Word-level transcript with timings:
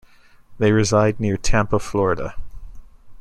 They 0.57 0.71
reside 0.71 1.19
near 1.19 1.37
Tampa, 1.37 1.77
Florida. 1.77 2.35